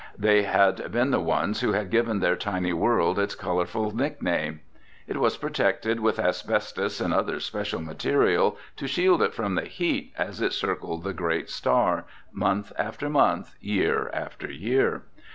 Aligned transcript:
They 0.17 0.41
had 0.41 0.91
been 0.91 1.11
the 1.11 1.19
ones 1.19 1.59
who 1.61 1.73
had 1.73 1.91
given 1.91 2.21
their 2.21 2.35
tiny 2.35 2.73
world 2.73 3.19
its 3.19 3.35
colorful 3.35 3.95
nickname. 3.95 4.61
It 5.05 5.17
was 5.17 5.37
protected 5.37 5.99
with 5.99 6.17
asbestos 6.17 6.99
and 6.99 7.13
other 7.13 7.39
special 7.39 7.81
material 7.81 8.57
to 8.77 8.87
shield 8.87 9.21
it 9.21 9.35
from 9.35 9.53
the 9.53 9.65
heat 9.65 10.11
as 10.17 10.41
it 10.41 10.53
circled 10.53 11.03
the 11.03 11.13
great 11.13 11.51
star, 11.51 12.05
month 12.31 12.71
after 12.79 13.11
month, 13.11 13.53
year 13.61 14.09
after 14.11 14.49
year. 14.51 15.03